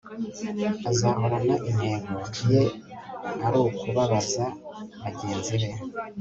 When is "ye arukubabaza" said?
2.51-4.45